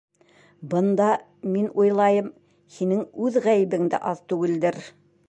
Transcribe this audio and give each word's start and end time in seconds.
Бында, 0.71 1.09
мин 1.57 1.67
уйлайым, 1.83 2.31
һинең 2.79 3.05
үҙ 3.27 3.39
ғәйебең 3.45 3.89
дә 3.93 4.01
аҙ 4.13 4.29
түгелдер. 4.33 4.85